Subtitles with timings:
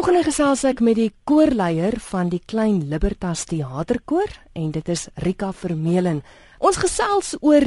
[0.00, 5.50] Volgende gesels ek met die koorleier van die Klein Libertas Theaterkoor en dit is Rika
[5.52, 6.22] Vermeulen.
[6.56, 7.66] Ons gesels oor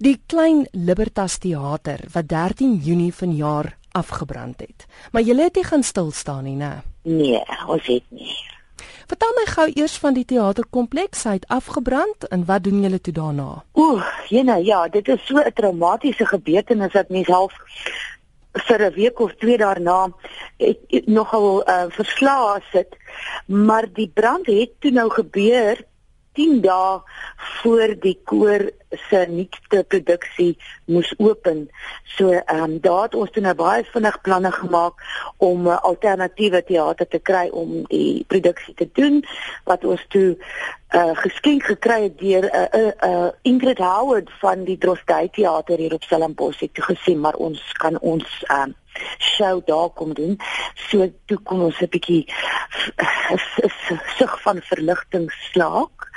[0.00, 4.88] die Klein Libertas Theater wat 13 Junie vanjaar afgebrand het.
[5.12, 6.80] Maar jy het nie gaan stil staan nie, né?
[7.04, 8.32] Nee, ons het nie.
[9.04, 11.28] Vertel my gou eers van die teaterkompleks.
[11.28, 13.50] Hy het afgebrand en wat doen julle toe daarna?
[13.76, 14.00] Ooh,
[14.32, 17.52] jene, ja, dit is so 'n traumatiese gebeurtenis dat mens half
[18.64, 20.12] vir 'n week of twee daarna
[20.56, 22.96] het, het nogal uh, verslae sit.
[23.46, 25.84] Maar die brand het toe nou gebeur
[26.36, 27.00] 10 dae
[27.60, 28.68] voor die koor
[29.08, 31.66] se nuutste produksie moes open.
[32.16, 35.02] So ehm um, daar het ons toe nou baie vinnig planne gemaak
[35.36, 39.24] om 'n uh, alternatiewe teater te kry om die produksie te doen
[39.64, 40.36] wat ons toe
[40.94, 45.28] uh geskenk gekry het deur 'n uh, 'n uh, uh, Ingrid Howard van die Drostdy
[45.28, 48.85] teater hier op Stellenbosch het gesien maar ons kan ons ehm uh,
[49.18, 50.36] show daar kom doen.
[50.88, 52.24] So toe kom ons 'n bietjie
[54.18, 56.10] sug van verligting slaak.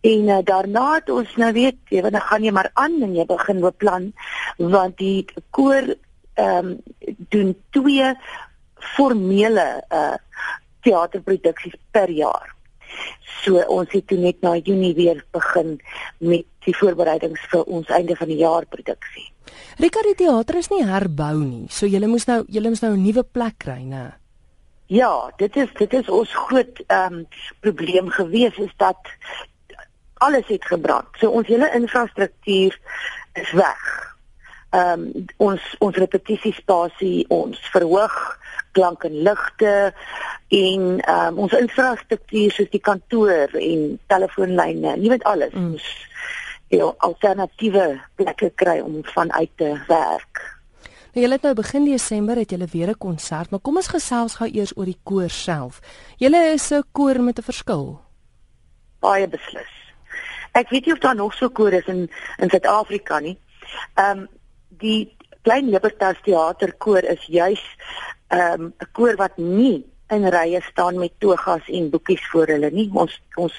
[0.00, 3.14] En uh, daarna het ons nou weet, jy weet, dan gaan jy maar aan en
[3.14, 4.12] jy begin beplan
[4.56, 5.94] want die koor
[6.34, 6.78] ehm um,
[7.30, 8.14] doen twee
[8.96, 10.14] formele uh
[10.84, 12.53] teaterproduksies per jaar.
[13.44, 15.78] So ons het toe net na Junie weer begin
[16.18, 19.26] met die voorbereidings vir ons einde van die jaar produksie.
[19.78, 21.66] Rika die teater is nie herbou nie.
[21.70, 24.14] So julle moes nou julle moes nou 'n nuwe plek kry, né?
[24.86, 27.26] Ja, dit is dit is ons groot ehm um,
[27.60, 28.98] probleem gewees is dat
[30.14, 31.08] alles het gebrand.
[31.18, 32.78] So ons hele infrastruktuur
[33.32, 34.13] is weg.
[34.74, 38.14] Ehm um, ons ons repetisiespasie, ons verhoog
[38.74, 39.74] klank en ligte
[40.48, 45.54] en ehm um, ons infrastruktuur soos die kantoor en telefoonlyne, jy weet alles.
[45.54, 45.76] Mm.
[45.76, 45.86] Ons
[46.74, 47.86] ja, alternatiewe
[48.18, 50.42] plekke kry om vanuit te werk.
[51.14, 54.34] Nou julle het nou begin Desember het julle weer 'n konsert, maar kom ons gesels
[54.34, 55.80] gou eers oor die koor self.
[56.18, 58.00] Julle is 'n koor met 'n verskil.
[59.00, 59.74] Baie beslis.
[60.52, 63.38] Ek weet nie of daar nog so koor is in in Suid-Afrika nie.
[63.94, 64.28] Ehm um,
[64.80, 67.62] die Klein Libertas Theaterkoor is juis
[68.28, 72.70] ehm um, 'n koor wat nie in rye staan met togas en boekies voor hulle
[72.70, 72.90] nie.
[72.92, 73.54] Ons ons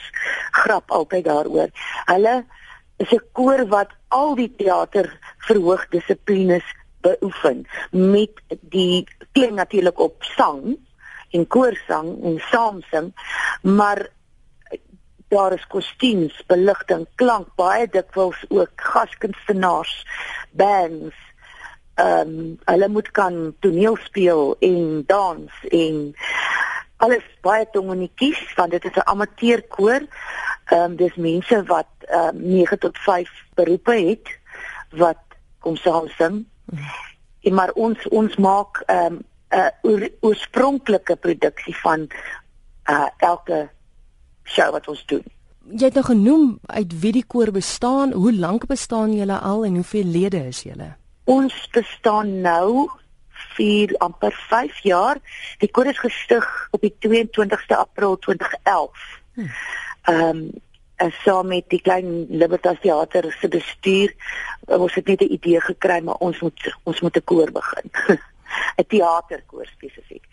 [0.52, 1.70] grap altyd daaroor.
[2.06, 2.46] Hulle
[2.98, 5.08] is 'n koor wat al die teater
[5.48, 6.66] verhoog dissiplines
[7.02, 10.78] beoefen met die klink natuurlik op sang
[11.32, 13.14] en koorsang en saamsing
[13.62, 14.10] maar
[15.28, 20.06] daar is kostuums, beligting, klank, baie dikwels ook gaskunstenaars,
[20.52, 21.16] bands.
[21.96, 26.16] Ehm um, hulle moet kan toneel speel en dans en
[26.98, 30.02] alles baie tongenetjies want dit is 'n amateurkoor.
[30.66, 34.28] Ehm um, dis mense wat ehm um, 9 tot 5 beroepe het
[34.90, 35.24] wat
[35.60, 36.46] kom saam sing.
[37.42, 42.08] En maar ons ons maak ehm um, 'n uh, oorspronklike produksie van
[42.90, 43.70] uh elke
[44.46, 45.24] show wat ons doen.
[45.66, 49.80] Jy het nou genoem uit wie die koor bestaan, hoe lank bestaan julle al en
[49.82, 50.94] hoeveel lede is julle?
[51.26, 52.86] Ons bestaan nou
[53.56, 55.18] 4 amper 5 jaar.
[55.60, 59.10] Die koor is gestig op die 22ste April 2011.
[59.34, 59.50] Hm.
[60.12, 60.50] Ehm um,
[60.96, 64.14] saam met die klein Libertas Theater se bestuur
[64.68, 67.92] eh, ons het net 'n idee gekry maar ons moet ons moet 'n koor begin.
[68.78, 70.24] 'n Teaterkoor spesifiek.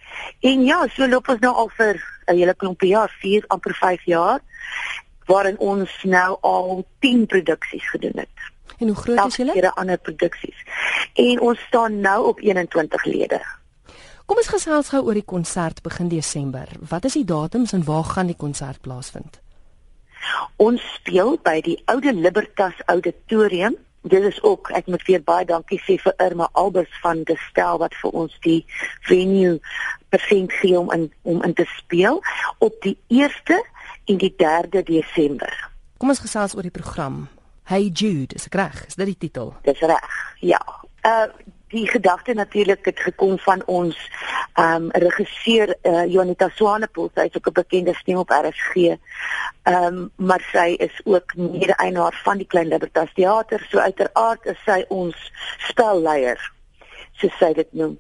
[0.40, 4.04] En ja, so loop ons nou al vir 'n hele klompie jaar, 4 amper 5
[4.04, 4.40] jaar
[5.26, 8.38] waarin ons nou al 10 produksies gedoen het.
[8.78, 9.52] En hoe groot is julle?
[9.52, 10.64] Elke ander produksies.
[11.14, 13.40] En ons staan nou op 21 lede.
[14.26, 16.68] Kom ons gesels gou oor die konsert begin Desember.
[16.88, 19.40] Wat is die datums en waar gaan die konsert plaasvind?
[20.56, 23.76] Ons speel by die Oude Libertas Auditorium.
[24.02, 27.78] Dit is ook ek moet weer baie dankie sê vir Irma Albers van die stel
[27.78, 28.64] wat vir ons die
[29.06, 29.60] venue
[30.10, 32.18] persent gee om in om in te speel
[32.58, 33.60] op die 1ste
[34.10, 35.54] en die 3de Desember.
[35.98, 37.28] Kom ons gesels oor die program.
[37.70, 38.86] Hey Jude, is ek reg?
[38.90, 39.54] Is dit die titel?
[39.62, 40.18] Dis reg.
[40.42, 40.60] Ja.
[41.06, 41.30] Uh
[41.72, 43.96] die gedagte natuurlik het gekom van ons
[44.52, 48.74] ehm um, regisseur uh, Jonita Swanepoel, sy is ook 'n bekende stem op RSG.
[48.76, 54.60] Ehm um, maar sy is ook mede-eienaar van die Klein Libertas Theater, so uiteraard is
[54.64, 56.40] sy ons spelleier
[57.12, 57.96] so sy dit noem.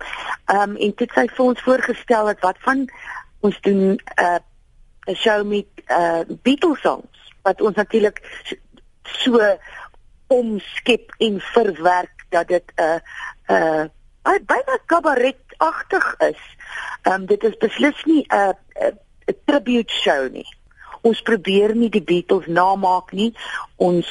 [0.46, 2.88] Ehm um, en dit sy vir ons voorgestel het wat van
[3.40, 4.38] ons doen 'n uh,
[5.06, 8.20] 'n show met uh Beatles songs wat ons natuurlik
[9.02, 9.40] so
[10.26, 12.98] omskep en verwerk dat dit 'n uh,
[13.48, 13.84] 'n uh,
[14.32, 16.42] uh, baie kabaretagtig is.
[17.02, 18.52] Ehm um, dit is beslis nie 'n uh,
[18.88, 18.98] 'n
[19.28, 20.48] uh, tribute show nie.
[21.02, 23.34] Ons probeer nie die Beatles namaak nie.
[23.76, 24.08] Ons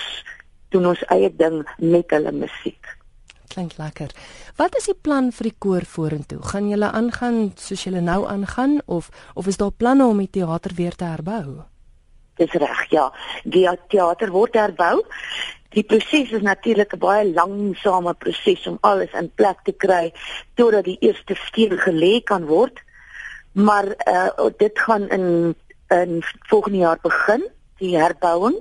[0.69, 2.99] doen ons eie ding met hulle musiek.
[3.51, 4.11] klink lekker.
[4.55, 6.39] Wat is die plan vir die koor vorentoe?
[6.53, 10.75] Gaan julle aangaan soos julle nou aangaan of of is daar planne om die teater
[10.75, 11.63] weer te herbou?
[12.39, 13.09] Dis reg, ja.
[13.43, 15.01] Die teater word herbou.
[15.71, 20.13] Die proses is natuurlik 'n baie langsame proses om alles in plek te kry
[20.53, 22.81] totdat die eerste steen gelê kan word.
[23.51, 25.55] Maar uh dit gaan in
[25.87, 28.59] in volgende jaar begin, die herbouing.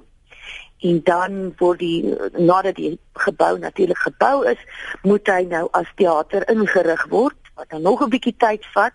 [0.78, 4.58] En dan word die nadat die gebou natuurlik gebou is,
[5.02, 8.94] moet hy nou as teater ingerig word wat dan nog 'n bietjie tyd vat.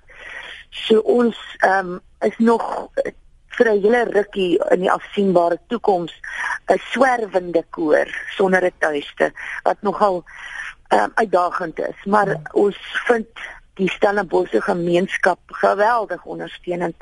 [0.70, 2.90] So ons ehm um, is nog
[3.58, 6.14] vir 'n hele rukkie in die afsienbare toekoms
[6.70, 8.08] 'n swerwende koor
[8.38, 9.32] sonder 'n tuiste
[9.64, 10.24] wat nogal
[10.94, 12.42] um, uitdagend is, maar ja.
[12.54, 13.28] ons vind
[13.74, 16.96] die Stellenbosse gemeenskap geweldig ondersteunend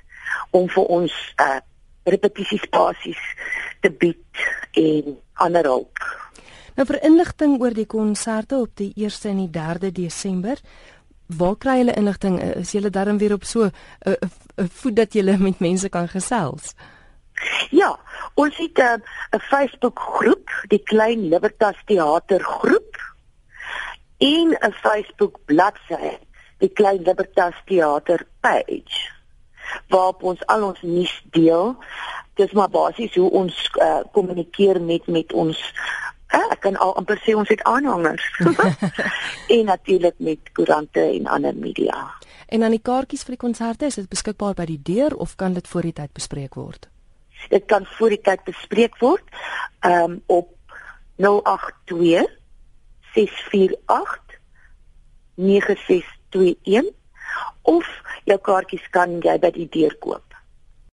[0.52, 1.60] om vir ons uh,
[2.04, 3.22] repetisiespasies
[3.82, 6.02] te bied en ander hulp.
[6.74, 10.58] Nou vir inligting oor die konserte op die 1ste en die 3de Desember,
[11.28, 12.42] waar kry hulle inligting?
[12.42, 13.72] Is julle darm weer op so 'n
[14.08, 16.74] uh, uh, uh, voet dat julle met mense kan gesels?
[17.70, 18.00] Ja,
[18.34, 23.16] ons het 'n uh, Facebook groep, die Klein Libertas Theater groep
[24.18, 26.18] en 'n Facebook bladsy,
[26.58, 29.12] die Klein Libertas Theater page
[29.88, 31.76] waarop ons al ons nuus deel.
[32.34, 35.60] Dis maar basies hoe ons uh, kommunikeer met met ons
[36.34, 38.26] Ek kan al amper sê ons het aanhangers.
[39.56, 42.08] en natuurlik met koerante en ander media.
[42.48, 45.54] En dan die kaartjies vir die konserte, is dit beskikbaar by die deur of kan
[45.54, 46.90] dit voor die tyd bespreek word?
[47.50, 49.24] Dit kan voor die tyd bespreek word
[49.86, 50.52] um, op
[51.22, 52.30] 082
[53.14, 54.40] 648
[55.36, 56.94] 9621
[57.62, 57.90] of
[58.30, 60.33] jou kaartjies kan jy by die deur koop.